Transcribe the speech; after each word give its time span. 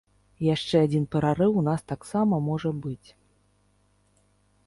Яшчэ 0.45 0.79
адзін 0.85 1.03
прарыў 1.15 1.51
у 1.61 1.65
нас 1.67 1.81
таксама 1.91 2.41
можа 2.47 2.71
быць. 2.85 3.13